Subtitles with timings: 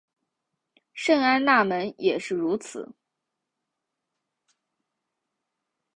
[0.95, 2.91] 圣安娜门也是如此。